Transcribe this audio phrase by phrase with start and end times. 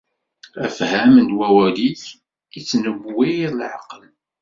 [0.65, 2.01] Afham n wawal-ik
[2.59, 4.03] ittnewwir leɛqel.